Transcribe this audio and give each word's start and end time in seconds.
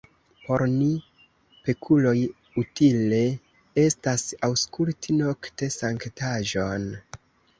Por 0.43 0.61
ni, 0.75 0.87
pekuloj, 1.65 2.13
utile 2.61 3.19
estas 3.83 4.25
aŭskulti 4.49 5.19
nokte 5.21 5.69
sanktaĵon! 5.79 6.89